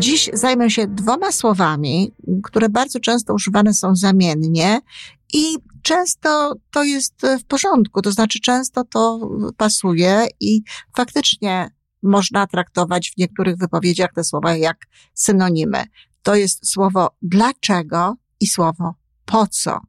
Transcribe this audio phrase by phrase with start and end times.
[0.00, 2.12] Dziś zajmę się dwoma słowami,
[2.42, 4.80] które bardzo często używane są zamiennie
[5.32, 10.62] i często to jest w porządku, to znaczy często to pasuje i
[10.96, 11.70] faktycznie
[12.02, 14.76] można traktować w niektórych wypowiedziach te słowa jak
[15.14, 15.84] synonimy.
[16.22, 18.94] To jest słowo dlaczego i słowo
[19.24, 19.80] po co.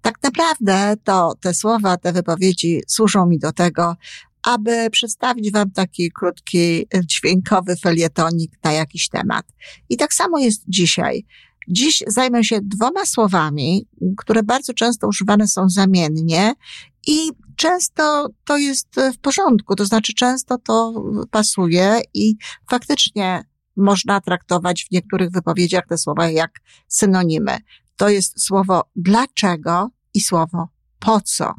[0.03, 3.97] tak naprawdę to te słowa, te wypowiedzi służą mi do tego,
[4.43, 9.47] aby przedstawić Wam taki krótki, dźwiękowy felietonik na jakiś temat.
[9.89, 11.27] I tak samo jest dzisiaj.
[11.69, 16.55] Dziś zajmę się dwoma słowami, które bardzo często używane są zamiennie
[17.07, 22.37] i często to jest w porządku, to znaczy często to pasuje i
[22.71, 23.45] faktycznie
[23.77, 26.51] można traktować w niektórych wypowiedziach te słowa jak
[26.89, 27.59] synonimy.
[27.97, 31.55] To jest słowo dlaczego i słowo po co.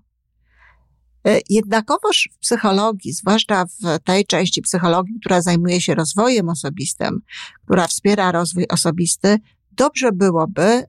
[1.27, 7.21] E, jednakowoż w psychologii, zwłaszcza w tej części psychologii, która zajmuje się rozwojem osobistym,
[7.65, 9.37] która wspiera rozwój osobisty,
[9.77, 10.83] dobrze byłoby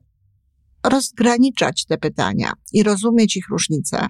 [0.83, 4.07] rozgraniczać te pytania i rozumieć ich różnice,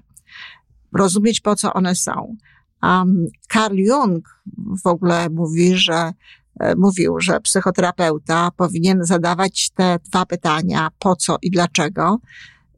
[0.98, 2.36] rozumieć po co one są.
[2.82, 4.42] Um, Carl Jung
[4.84, 6.12] w ogóle mówi, że
[6.60, 12.18] e, mówił, że psychoterapeuta powinien zadawać te dwa pytania, po co i dlaczego,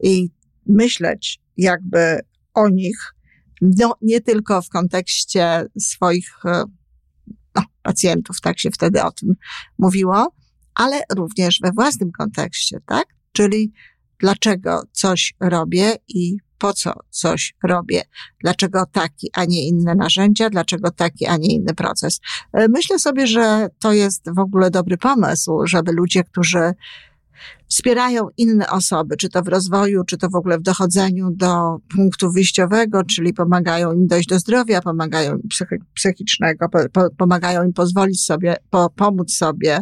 [0.03, 0.31] i
[0.67, 2.21] myśleć jakby
[2.55, 3.15] o nich,
[3.63, 6.65] no, nie tylko w kontekście swoich e,
[7.55, 9.35] no, pacjentów, tak się wtedy o tym
[9.79, 10.33] mówiło,
[10.75, 13.07] ale również we własnym kontekście, tak?
[13.33, 13.73] Czyli
[14.19, 18.03] dlaczego coś robię i po co coś robię,
[18.41, 22.21] dlaczego taki, a nie inne narzędzia, dlaczego taki, a nie inny proces.
[22.53, 26.73] E, myślę sobie, że to jest w ogóle dobry pomysł, żeby ludzie, którzy
[27.69, 32.33] wspierają inne osoby, czy to w rozwoju, czy to w ogóle w dochodzeniu do punktu
[32.33, 35.49] wyjściowego, czyli pomagają im dojść do zdrowia, pomagają im
[35.95, 36.67] psychicznego,
[37.19, 39.81] pomagają im pozwolić sobie, po, pomóc sobie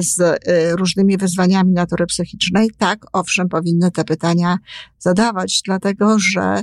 [0.00, 0.36] z y,
[0.76, 2.70] różnymi wyzwaniami natury psychicznej.
[2.78, 4.58] Tak, owszem, powinny te pytania
[4.98, 6.62] zadawać, dlatego że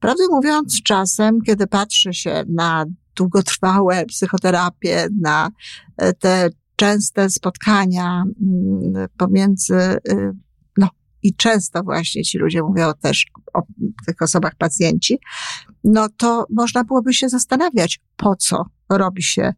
[0.00, 2.86] prawdę mówiąc, czasem, kiedy patrzy się na
[3.16, 5.50] długotrwałe psychoterapię, na
[6.02, 9.74] y, te częste spotkania mm, pomiędzy,
[10.08, 10.32] y,
[10.76, 10.88] no
[11.22, 13.62] i często właśnie ci ludzie mówią też o
[14.06, 15.18] tych osobach pacjenci,
[15.84, 19.52] no to można byłoby się zastanawiać, po co robi się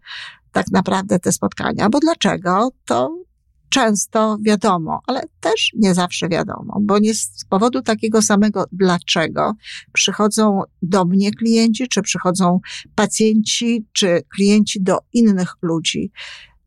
[0.53, 3.29] tak naprawdę te spotkania, bo dlaczego, to
[3.69, 9.53] często wiadomo, ale też nie zawsze wiadomo, bo nie z powodu takiego samego dlaczego
[9.93, 12.61] przychodzą do mnie klienci, czy przychodzą
[12.95, 16.13] pacjenci, czy klienci do innych ludzi.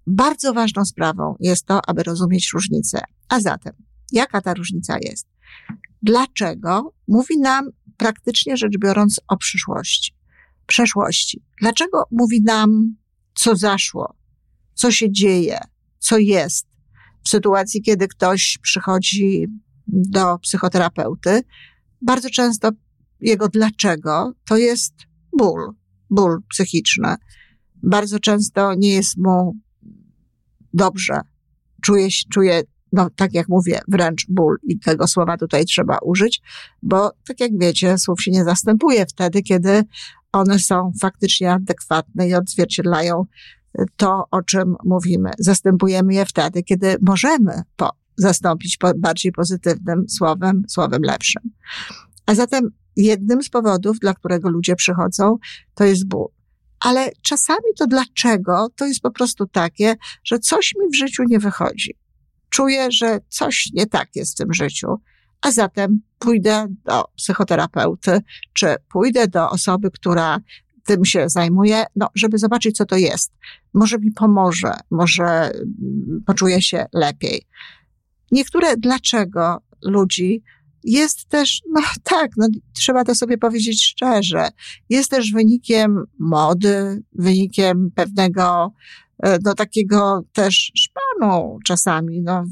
[0.08, 3.02] Bardzo ważną sprawą jest to, aby rozumieć różnicę.
[3.30, 3.74] A zatem,
[4.12, 5.28] jaka ta różnica jest?
[6.02, 10.14] Dlaczego mówi nam praktycznie rzecz biorąc o przyszłości,
[10.66, 11.41] przeszłości?
[11.61, 12.96] Dlaczego mówi nam,
[13.41, 14.16] co zaszło,
[14.73, 15.59] co się dzieje,
[15.99, 16.67] co jest
[17.23, 19.47] w sytuacji, kiedy ktoś przychodzi
[19.88, 21.41] do psychoterapeuty?
[22.02, 22.70] Bardzo często
[23.20, 24.93] jego dlaczego to jest
[25.38, 25.73] ból,
[26.09, 27.16] ból psychiczny.
[27.84, 29.55] Bardzo często nie jest mu
[30.73, 31.22] dobrze.
[31.82, 36.41] Czuję, czuję, no tak jak mówię, wręcz ból i tego słowa tutaj trzeba użyć,
[36.84, 39.84] bo tak jak wiecie, słów się nie zastępuje wtedy, kiedy
[40.31, 43.25] one są faktycznie adekwatne i odzwierciedlają
[43.97, 45.29] to, o czym mówimy.
[45.39, 51.41] Zastępujemy je wtedy, kiedy możemy po, zastąpić po bardziej pozytywnym słowem, słowem lepszym.
[52.25, 55.37] A zatem jednym z powodów, dla którego ludzie przychodzą,
[55.75, 56.28] to jest ból.
[56.79, 61.39] Ale czasami to dlaczego, to jest po prostu takie, że coś mi w życiu nie
[61.39, 61.97] wychodzi.
[62.49, 64.87] Czuję, że coś nie tak jest w tym życiu,
[65.41, 68.20] a zatem pójdę do psychoterapeuty,
[68.53, 70.40] czy pójdę do osoby, która
[70.85, 73.34] tym się zajmuje, no, żeby zobaczyć, co to jest.
[73.73, 77.41] Może mi pomoże, może mm, poczuję się lepiej.
[78.32, 80.43] Niektóre dlaczego ludzi
[80.84, 84.49] jest też, no tak, no, trzeba to sobie powiedzieć szczerze,
[84.90, 88.73] jest też wynikiem mody, wynikiem pewnego,
[89.23, 92.44] e, no takiego też szpanu czasami, no,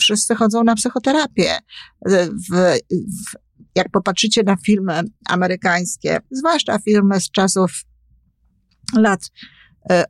[0.00, 1.50] wszyscy chodzą na psychoterapię.
[1.50, 3.36] E, w, w,
[3.74, 7.84] jak popatrzycie na filmy amerykańskie, zwłaszcza filmy z czasów
[8.96, 9.30] lat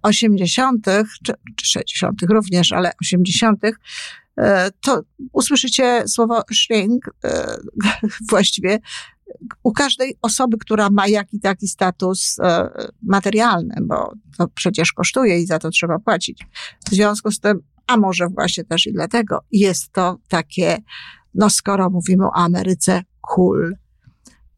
[0.02, 2.23] 80., e, czy, czy 60.
[2.29, 3.61] również, ale 80.,
[4.38, 5.02] e, to
[5.32, 7.11] usłyszycie słowo shrink
[8.31, 8.79] właściwie
[9.62, 12.36] u każdej osoby, która ma jaki taki status
[13.02, 16.46] materialny, bo to przecież kosztuje i za to trzeba płacić.
[16.90, 20.78] W związku z tym, a może właśnie też i dlatego, jest to takie,
[21.34, 23.76] no skoro mówimy o Ameryce, cool.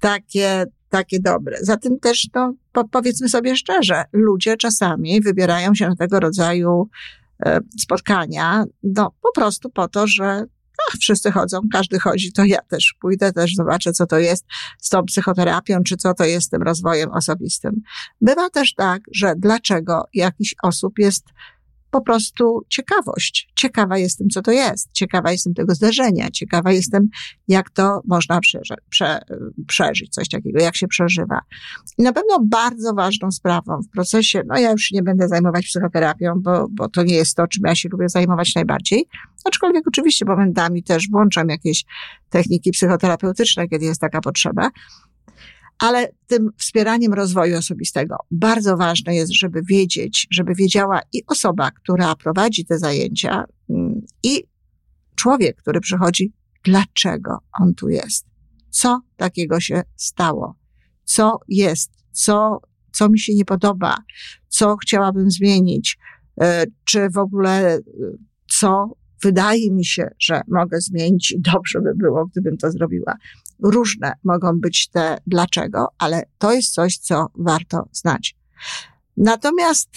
[0.00, 1.56] Takie, takie dobre.
[1.60, 6.88] Zatem też, no, po, powiedzmy sobie szczerze, ludzie czasami wybierają się na tego rodzaju
[7.46, 10.44] e, spotkania, no, po prostu po to, że
[10.88, 14.44] ach, wszyscy chodzą, każdy chodzi, to ja też pójdę, też zobaczę, co to jest
[14.78, 17.82] z tą psychoterapią, czy co to jest z tym rozwojem osobistym.
[18.20, 21.24] Bywa też tak, że dlaczego jakiś osób jest
[21.90, 23.52] po prostu ciekawość.
[23.56, 24.88] Ciekawa jestem, co to jest.
[24.92, 26.30] Ciekawa jestem tego zdarzenia.
[26.30, 27.08] Ciekawa jestem,
[27.48, 29.20] jak to można przeży prze
[29.66, 31.40] przeżyć, coś takiego, jak się przeżywa.
[31.98, 36.34] I na pewno bardzo ważną sprawą w procesie, no ja już nie będę zajmować psychoterapią,
[36.36, 39.06] bo, bo to nie jest to, czym ja się lubię zajmować najbardziej.
[39.44, 41.84] Aczkolwiek oczywiście momentami też włączam jakieś
[42.30, 44.70] techniki psychoterapeutyczne, kiedy jest taka potrzeba
[45.80, 52.16] ale tym wspieraniem rozwoju osobistego bardzo ważne jest, żeby wiedzieć, żeby wiedziała i osoba, która
[52.16, 54.44] prowadzi te zajęcia, mm, i
[55.14, 56.32] człowiek, który przychodzi,
[56.64, 58.26] dlaczego on tu jest.
[58.70, 60.54] Co takiego się stało?
[61.04, 61.90] Co jest?
[62.12, 62.60] Co,
[62.92, 63.96] co mi się nie podoba?
[64.48, 65.98] Co chciałabym zmienić?
[66.40, 67.80] E, czy w ogóle e,
[68.50, 73.16] co wydaje mi się, że mogę zmienić i dobrze by było, gdybym to zrobiła.
[73.62, 78.36] Różne mogą być te dlaczego, ale to jest coś, co warto znać.
[79.16, 79.88] Natomiast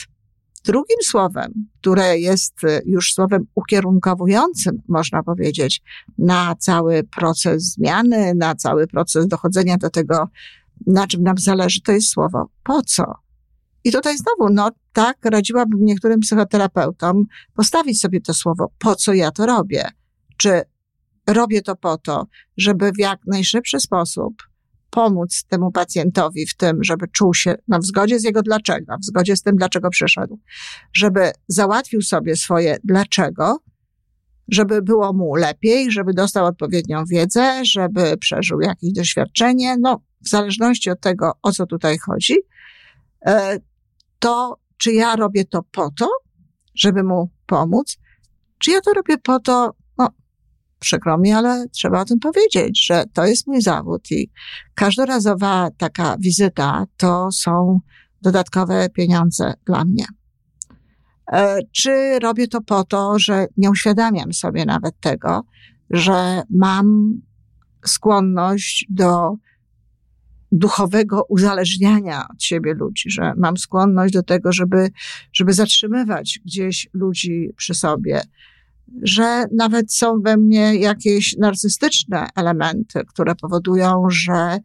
[0.63, 5.81] drugim słowem, które jest y, już słowem ukierunkowującym, można powiedzieć,
[6.18, 10.30] na cały proces zmiany, na cały proces dochodzenia do tego,
[10.88, 13.13] na czym nam zależy, to jest słowo po co.
[13.83, 17.25] I tutaj znowu, no tak, radziłabym niektórym psychoterapeutom
[17.56, 19.89] postawić sobie to słowo, po co ja to robię?
[20.38, 20.62] Czy
[21.27, 22.27] robię to po to,
[22.57, 24.33] żeby w jak najszybszy sposób
[24.89, 29.05] pomóc temu pacjentowi w tym, żeby czuł się no, w zgodzie z jego dlaczego, w
[29.05, 30.39] zgodzie z tym, dlaczego przyszedł,
[30.93, 33.59] żeby załatwił sobie swoje dlaczego,
[34.51, 40.89] żeby było mu lepiej, żeby dostał odpowiednią wiedzę, żeby przeżył jakieś doświadczenie, no, w zależności
[40.89, 42.35] od tego, o co tutaj chodzi,
[43.25, 43.59] e,
[44.19, 46.09] to czy ja robię to po to,
[46.75, 47.97] żeby mu pomóc,
[48.57, 49.71] czy ja to robię po to,
[50.83, 54.31] przykro mi, ale trzeba o tym powiedzieć, że to jest mój zawód i
[54.75, 57.79] każdorazowa taka wizyta to są
[58.22, 60.05] dodatkowe pieniądze dla mnie.
[61.31, 65.41] E, czy robię to po to, że nie uświadamiam sobie nawet tego,
[65.89, 67.13] że mam
[67.86, 69.36] skłonność do
[70.51, 74.89] duchowego uzależniania od siebie ludzi, że mam skłonność do tego, żeby,
[75.34, 78.22] żeby zatrzymywać gdzieś ludzi przy sobie,
[79.01, 84.57] że nawet są we mnie jakieś narcystyczne elementy, które powodują, że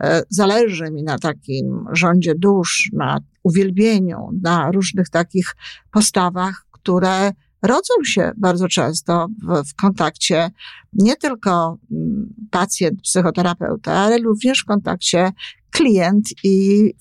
[0.00, 5.56] e, zależy mi na takim rządzie dusz, na uwielbieniu, na różnych takich
[5.90, 10.50] postawach, które rodzą się bardzo często w, w kontakcie
[10.92, 15.32] nie tylko mm, pacjent, psychoterapeuta, ale również w kontakcie
[15.70, 16.92] klient i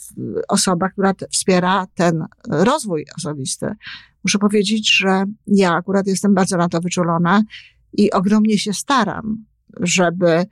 [0.48, 3.67] osoba, która wspiera ten rozwój osobisty.
[4.25, 7.44] Muszę powiedzieć, że ja akurat jestem bardzo na to wyczulona
[7.94, 9.46] i ogromnie się staram,
[9.79, 10.46] żeby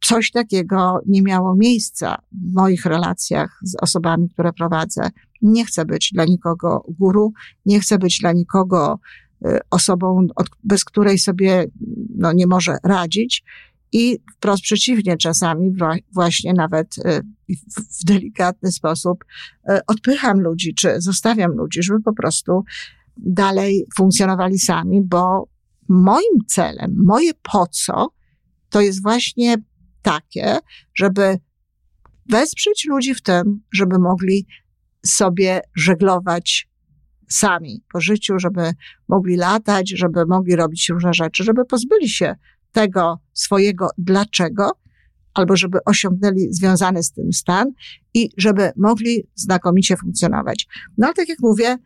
[0.00, 5.10] coś takiego nie miało miejsca w moich relacjach z osobami, które prowadzę.
[5.42, 7.32] Nie chcę być dla nikogo guru,
[7.66, 9.00] nie chcę być dla nikogo
[9.46, 10.26] Y, osobą,
[10.64, 11.66] bez której sobie
[12.16, 13.44] no, nie może radzić.
[13.92, 15.72] I wprost przeciwnie, czasami
[16.12, 17.22] właśnie nawet y,
[18.00, 19.24] w delikatny sposób
[19.70, 22.64] y, odpycham ludzi, czy zostawiam ludzi, żeby po prostu
[23.18, 25.48] dalej funkcjonowali sami, bo
[25.88, 28.08] moim celem, moje po co,
[28.68, 29.56] to jest właśnie
[30.02, 30.58] takie,
[30.94, 31.38] żeby
[32.28, 34.46] wesprzeć ludzi w tym, żeby mogli
[35.06, 36.68] sobie żeglować
[37.28, 38.70] sami po życiu, żeby
[39.08, 42.34] mogli latać, żeby mogli robić różne rzeczy, żeby pozbyli się
[42.72, 44.70] tego swojego dlaczego,
[45.34, 47.72] albo żeby osiągnęli związany z tym stan
[48.14, 50.66] i żeby mogli znakomicie funkcjonować.
[50.98, 51.76] No ale tak jak mówię,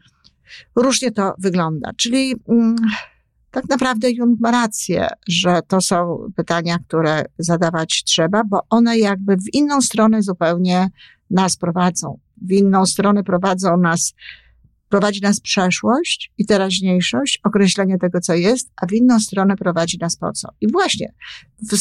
[0.77, 1.91] różnie to wygląda.
[1.97, 2.77] Czyli mm,
[3.51, 9.37] tak naprawdę Jung ma rację, że to są pytania, które zadawać trzeba, bo one jakby
[9.37, 10.89] w inną stronę zupełnie
[11.31, 12.19] nas prowadzą.
[12.43, 14.15] W inną stronę prowadzą nas,
[14.89, 20.17] prowadzi nas przeszłość i teraźniejszość, określenie tego, co jest, a w inną stronę prowadzi nas
[20.17, 20.49] po co.
[20.61, 21.13] I właśnie
[21.63, 21.77] w,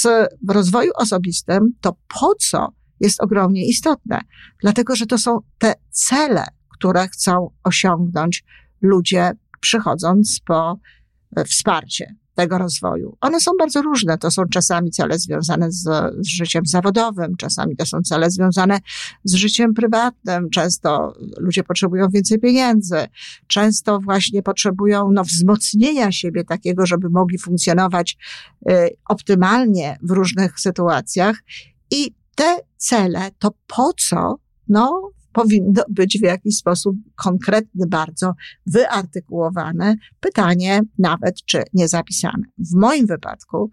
[0.48, 4.22] w rozwoju osobistym to po co jest ogromnie istotne,
[4.62, 6.46] dlatego że to są te cele,
[6.82, 8.44] które chcą osiągnąć
[8.82, 10.80] ludzie, przychodząc po
[11.36, 13.18] e, wsparcie tego rozwoju.
[13.22, 14.18] One są bardzo różne.
[14.18, 15.84] To są czasami cele związane z,
[16.20, 18.80] z, życiem zawodowym, czasami to są cele związane
[19.24, 20.50] z życiem prywatnym.
[20.50, 23.08] Często ludzie potrzebują więcej pieniędzy,
[23.48, 28.18] często właśnie potrzebują no, wzmocnienia siebie takiego, żeby mogli funkcjonować
[28.70, 28.74] y,
[29.10, 31.36] optymalnie w różnych sytuacjach.
[31.92, 34.36] I te cele to po co?
[34.68, 38.34] No, powinno być w jakiś sposób konkretny, bardzo
[38.66, 42.44] wyartykułowane pytanie, nawet czy nie zapisane.
[42.58, 43.70] W moim wypadku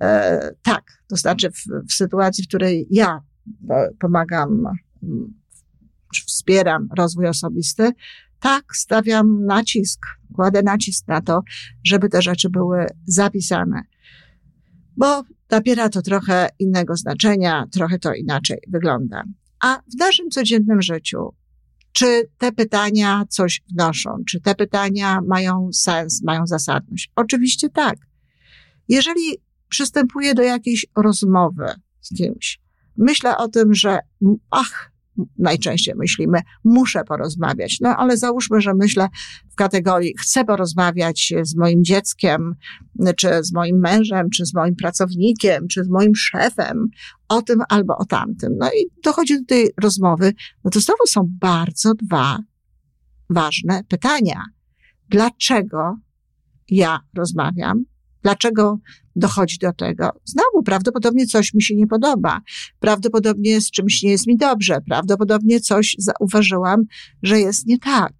[0.00, 3.20] e, tak, to znaczy w, w sytuacji, w której ja
[3.70, 4.64] e, pomagam,
[6.26, 7.90] wspieram rozwój osobisty,
[8.40, 10.00] tak, stawiam nacisk,
[10.34, 11.42] kładę nacisk na to,
[11.84, 13.82] żeby te rzeczy były zapisane.
[14.96, 19.24] Bo nabiera to trochę innego znaczenia, trochę to inaczej wygląda.
[19.64, 21.34] A w naszym codziennym życiu,
[21.92, 24.16] czy te pytania coś wnoszą?
[24.28, 27.10] Czy te pytania mają sens, mają zasadność?
[27.16, 27.96] Oczywiście tak.
[28.88, 31.66] Jeżeli przystępuję do jakiejś rozmowy
[32.00, 32.60] z kimś,
[32.96, 33.98] myślę o tym, że
[34.50, 34.90] ach,
[35.38, 37.78] najczęściej myślimy, muszę porozmawiać.
[37.80, 39.08] No ale załóżmy, że myślę
[39.50, 42.54] w kategorii chcę porozmawiać z moim dzieckiem,
[43.16, 46.88] czy z moim mężem, czy z moim pracownikiem, czy z moim szefem
[47.28, 48.52] o tym albo o tamtym.
[48.58, 50.32] No i dochodzi do tej rozmowy,
[50.64, 52.38] no to znowu są bardzo dwa
[53.30, 54.42] ważne pytania.
[55.08, 55.96] Dlaczego
[56.68, 57.84] ja rozmawiam?
[58.22, 58.78] Dlaczego
[59.16, 60.10] dochodzi do tego?
[60.24, 62.40] Znowu, prawdopodobnie coś mi się nie podoba.
[62.80, 64.80] Prawdopodobnie z czymś nie jest mi dobrze.
[64.80, 66.82] Prawdopodobnie coś zauważyłam,
[67.22, 68.12] że jest nie tak.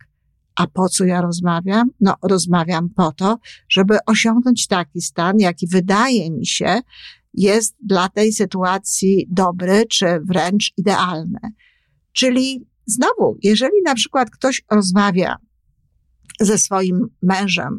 [0.56, 1.90] A po co ja rozmawiam?
[2.00, 6.80] No, rozmawiam po to, żeby osiągnąć taki stan, jaki wydaje mi się
[7.34, 11.38] jest dla tej sytuacji dobry, czy wręcz idealny.
[12.12, 15.36] Czyli znowu, jeżeli na przykład ktoś rozmawia
[16.40, 17.78] ze swoim mężem,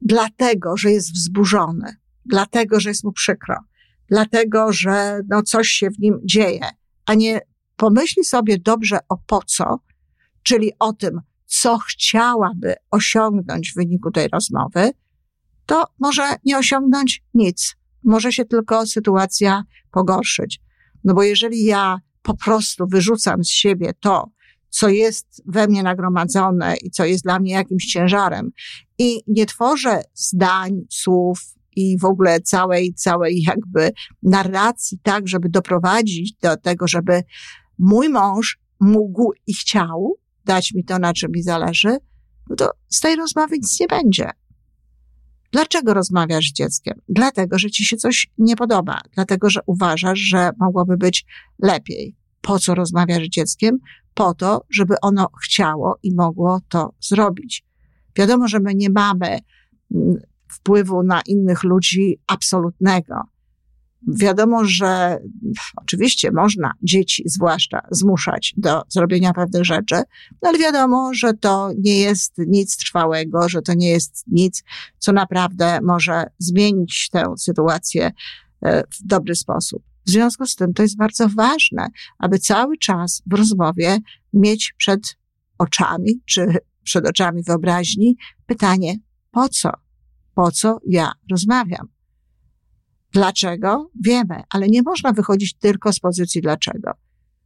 [0.00, 3.56] dlatego, że jest wzburzony, dlatego, że jest mu przykro,
[4.08, 6.60] dlatego, że no coś się w nim dzieje,
[7.06, 7.40] a nie
[7.76, 9.80] pomyśli sobie dobrze o po co,
[10.42, 14.90] czyli o tym, co chciałaby osiągnąć w wyniku tej rozmowy,
[15.66, 17.76] to może nie osiągnąć nic.
[18.04, 20.60] Może się tylko sytuacja pogorszyć.
[21.04, 24.30] No bo jeżeli ja po prostu wyrzucam z siebie to,
[24.68, 28.50] co jest we mnie nagromadzone i co jest dla mnie jakimś ciężarem
[28.98, 31.40] i nie tworzę zdań, słów
[31.76, 33.90] i w ogóle całej, całej jakby
[34.22, 37.22] narracji tak, żeby doprowadzić do tego, żeby
[37.78, 41.96] mój mąż mógł i chciał dać mi to, na czym mi zależy,
[42.50, 44.30] no to z tej rozmowy nic nie będzie.
[45.52, 47.00] Dlaczego rozmawiasz z dzieckiem?
[47.08, 51.24] Dlatego, że ci się coś nie podoba, dlatego, że uważasz, że mogłoby być
[51.58, 52.16] lepiej.
[52.40, 53.78] Po co rozmawiasz z dzieckiem?
[54.14, 57.64] Po to, żeby ono chciało i mogło to zrobić.
[58.16, 59.38] Wiadomo, że my nie mamy
[59.94, 60.16] mm,
[60.52, 63.14] wpływu na innych ludzi absolutnego.
[64.08, 65.18] Wiadomo, że
[65.76, 69.94] oczywiście można dzieci zwłaszcza zmuszać do zrobienia pewnych rzeczy,
[70.42, 74.62] no ale wiadomo, że to nie jest nic trwałego, że to nie jest nic,
[74.98, 78.10] co naprawdę może zmienić tę sytuację
[78.62, 79.82] e, w dobry sposób.
[80.06, 83.98] W związku z tym to jest bardzo ważne, aby cały czas w rozmowie
[84.32, 85.16] mieć przed
[85.58, 86.46] oczami, czy
[86.84, 88.16] przed oczami wyobraźni
[88.46, 88.96] pytanie,
[89.30, 89.70] po co?
[90.34, 91.88] Po co ja rozmawiam?
[93.12, 93.90] Dlaczego?
[94.04, 96.90] Wiemy, ale nie można wychodzić tylko z pozycji dlaczego.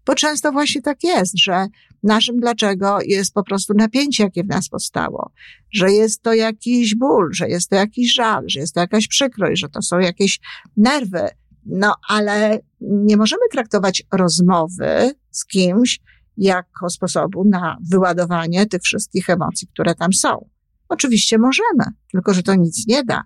[0.07, 1.67] Bo często właśnie tak jest, że
[2.03, 5.33] naszym dlaczego jest po prostu napięcie, jakie w nas powstało,
[5.73, 9.61] że jest to jakiś ból, że jest to jakiś żal, że jest to jakaś przykrość,
[9.61, 10.41] że to są jakieś
[10.77, 11.29] nerwy.
[11.67, 16.01] No, ale nie możemy traktować rozmowy z kimś
[16.37, 20.49] jako sposobu na wyładowanie tych wszystkich emocji, które tam są.
[20.89, 23.23] Oczywiście możemy, tylko że to nic nie da.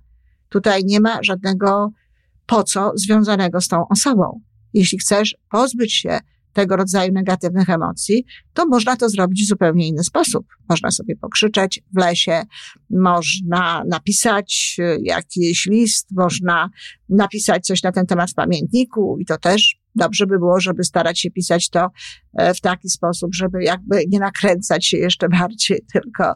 [0.48, 1.92] Tutaj nie ma żadnego
[2.46, 4.40] po co związanego z tą osobą.
[4.74, 6.18] Jeśli chcesz pozbyć się
[6.52, 8.24] tego rodzaju negatywnych emocji,
[8.54, 10.46] to można to zrobić w zupełnie inny sposób.
[10.68, 12.42] Można sobie pokrzyczeć w lesie,
[12.90, 16.70] można napisać e, jakiś list, można
[17.08, 21.20] napisać coś na ten temat w pamiętniku i to też dobrze by było, żeby starać
[21.20, 21.88] się pisać to
[22.38, 26.34] e, w taki sposób, żeby jakby nie nakręcać się jeszcze bardziej, tylko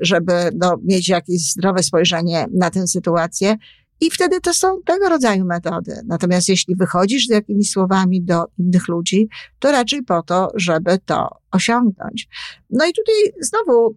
[0.00, 3.56] żeby no, mieć jakieś zdrowe spojrzenie na tę sytuację.
[4.00, 6.00] I wtedy to są tego rodzaju metody.
[6.06, 11.28] Natomiast jeśli wychodzisz z jakimiś słowami do innych ludzi, to raczej po to, żeby to
[11.50, 12.28] osiągnąć.
[12.70, 13.96] No i tutaj znowu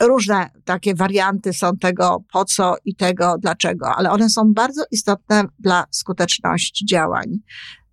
[0.00, 5.44] różne takie warianty są tego po co i tego dlaczego, ale one są bardzo istotne
[5.58, 7.26] dla skuteczności działań.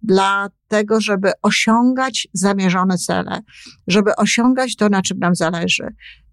[0.04, 3.42] Dla tego, żeby osiągać zamierzone cele,
[3.88, 5.88] żeby osiągać to, na czym nam zależy.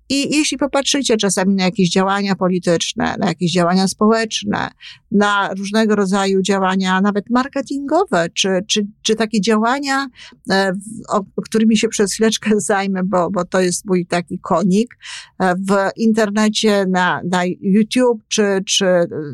[0.08, 4.70] I jeśli popatrzycie czasami na jakieś działania polityczne, na jakieś działania społeczne,
[5.10, 10.06] na różnego rodzaju działania, nawet marketingowe, czy, czy, czy takie działania,
[10.50, 10.72] e,
[11.08, 14.98] o, którymi się przez chwileczkę zajmę, bo, bo to jest mój taki konik,
[15.38, 18.86] e, w internecie, na, na YouTube, czy, czy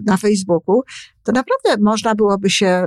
[0.07, 0.83] na Facebooku,
[1.23, 2.85] to naprawdę można byłoby się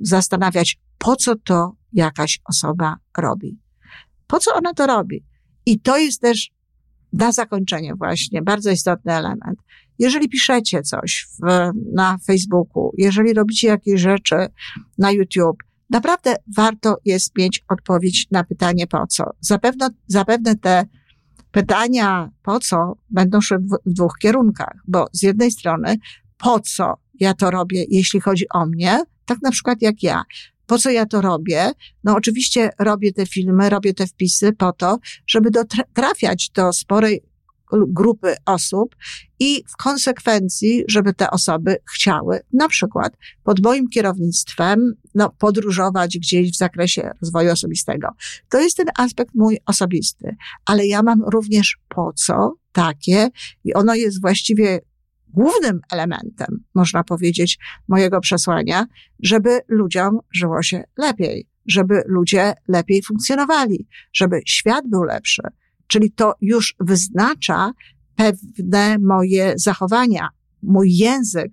[0.00, 3.58] zastanawiać, po co to jakaś osoba robi.
[4.26, 5.24] Po co ona to robi?
[5.66, 6.50] I to jest też
[7.12, 9.58] na zakończenie właśnie, bardzo istotny element.
[9.98, 14.36] Jeżeli piszecie coś w, na Facebooku, jeżeli robicie jakieś rzeczy
[14.98, 19.24] na YouTube, naprawdę warto jest mieć odpowiedź na pytanie po co.
[19.40, 20.86] Zapewne, zapewne te
[21.50, 25.96] pytania po co będą szły w, w dwóch kierunkach, bo z jednej strony
[26.38, 30.22] po co ja to robię, jeśli chodzi o mnie, tak na przykład jak ja.
[30.68, 31.72] Po co ja to robię?
[32.04, 35.50] No oczywiście robię te filmy, robię te wpisy po to, żeby
[35.94, 37.22] trafiać do sporej
[37.72, 38.96] grupy osób
[39.40, 43.12] i w konsekwencji, żeby te osoby chciały na przykład
[43.44, 48.08] pod moim kierownictwem no, podróżować gdzieś w zakresie rozwoju osobistego.
[48.48, 53.28] To jest ten aspekt mój osobisty, ale ja mam również po co takie
[53.64, 54.80] i ono jest właściwie
[55.34, 58.86] głównym elementem, można powiedzieć, mojego przesłania,
[59.22, 65.42] żeby ludziom żyło się lepiej, żeby ludzie lepiej funkcjonowali, żeby świat był lepszy.
[65.86, 67.72] Czyli to już wyznacza
[68.16, 70.28] pewne moje zachowania,
[70.62, 71.52] mój język,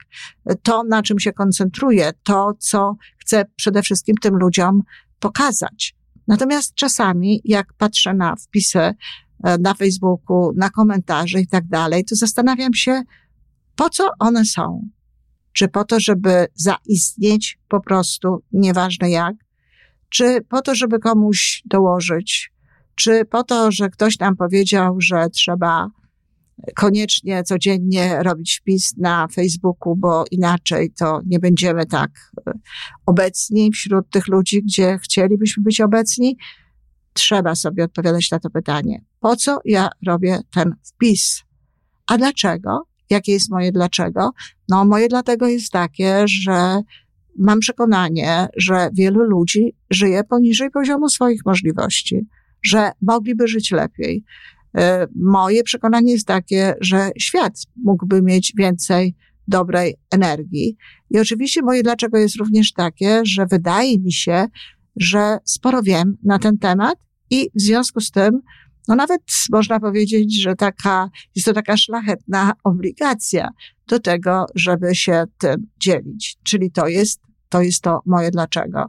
[0.63, 4.81] to na czym się koncentruję, to co chcę przede wszystkim tym ludziom
[5.19, 5.95] pokazać.
[6.27, 8.93] Natomiast czasami, jak patrzę na wpisy e,
[9.59, 13.03] na Facebooku, na komentarze i tak dalej, to zastanawiam się,
[13.75, 14.89] po co one są?
[15.53, 19.35] Czy po to, żeby zaistnieć po prostu, nieważne jak?
[20.09, 22.51] Czy po to, żeby komuś dołożyć?
[22.95, 25.89] Czy po to, że ktoś nam powiedział, że trzeba
[26.75, 32.11] koniecznie codziennie robić wpis na Facebooku, bo inaczej to nie będziemy tak
[32.47, 32.51] e,
[33.05, 36.37] obecni wśród tych ludzi, gdzie chcielibyśmy być obecni?
[37.13, 39.01] Trzeba sobie odpowiadać na to pytanie.
[39.19, 41.43] Po co ja robię ten wpis?
[42.07, 42.87] A dlaczego?
[43.09, 44.31] Jakie jest moje dlaczego?
[44.69, 46.81] No, moje dlatego jest takie, że
[47.37, 52.27] mam przekonanie, że wielu ludzi żyje poniżej poziomu swoich możliwości,
[52.63, 54.23] że mogliby żyć lepiej.
[54.77, 59.15] E, moje przekonanie jest takie, że świat mógłby mieć więcej
[59.47, 60.77] dobrej energii.
[61.09, 64.45] I oczywiście moje dlaczego jest również takie, że wydaje mi się,
[64.95, 66.95] że sporo wiem na ten temat
[67.29, 68.41] i w związku z tym
[68.87, 69.21] no nawet
[69.51, 73.49] można powiedzieć, że taka, jest to taka szlachetna obligacja
[73.87, 76.37] do tego, żeby się tym dzielić.
[76.43, 78.85] Czyli to jest, to jest to moje dlaczego.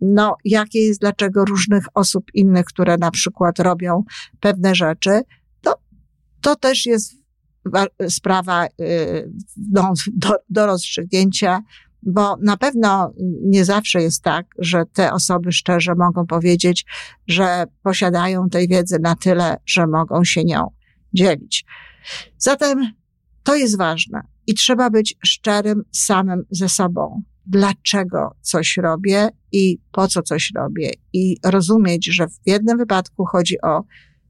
[0.00, 4.04] No, jakie jest dlaczego różnych osób innych, które na przykład robią
[4.40, 5.20] pewne rzeczy,
[5.60, 5.74] to,
[6.40, 7.14] to też jest
[8.08, 9.32] sprawa y,
[9.72, 11.60] no, do, do rozstrzygnięcia
[12.06, 13.12] bo na pewno
[13.42, 16.84] nie zawsze jest tak, że te osoby szczerze mogą powiedzieć,
[17.28, 20.66] że posiadają tej wiedzy na tyle, że mogą się nią
[21.12, 21.64] dzielić.
[22.38, 22.92] Zatem
[23.42, 27.22] to jest ważne i trzeba być szczerym samym ze sobą.
[27.46, 30.90] Dlaczego coś robię i po co coś robię?
[31.12, 33.84] I rozumieć, że w jednym wypadku chodzi o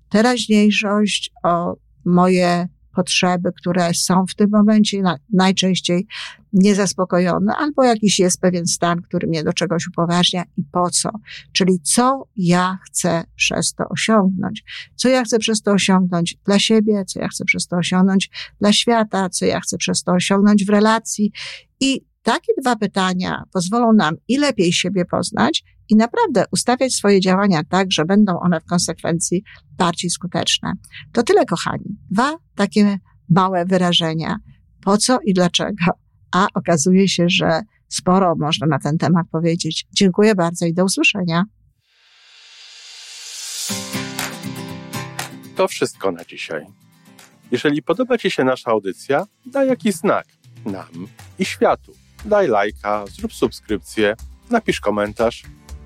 [0.08, 5.02] teraźniejszość, o moje potrzeby, które są w tym momencie
[5.32, 6.06] najczęściej
[6.52, 11.10] niezaspokojone, albo jakiś jest pewien stan, który mnie do czegoś upoważnia i po co.
[11.52, 14.64] Czyli co ja chcę przez to osiągnąć.
[14.96, 18.30] Co ja chcę przez to osiągnąć dla siebie, co ja chcę przez to osiągnąć
[18.60, 21.32] dla świata, co ja chcę przez to osiągnąć w relacji.
[21.80, 27.62] I takie dwa pytania pozwolą nam i lepiej siebie poznać, i naprawdę ustawiać swoje działania
[27.68, 29.42] tak, że będą one w konsekwencji
[29.78, 30.72] bardziej skuteczne.
[31.12, 31.98] To tyle, kochani.
[32.10, 34.36] Dwa takie małe wyrażenia.
[34.84, 35.84] Po co i dlaczego?
[36.32, 39.86] A okazuje się, że sporo można na ten temat powiedzieć.
[39.92, 41.44] Dziękuję bardzo i do usłyszenia.
[45.56, 46.66] To wszystko na dzisiaj.
[47.50, 50.26] Jeżeli podoba Ci się nasza audycja, daj jakiś znak
[50.66, 51.06] nam
[51.38, 51.92] i światu.
[52.24, 54.16] Daj lajka, zrób subskrypcję,
[54.50, 55.42] napisz komentarz,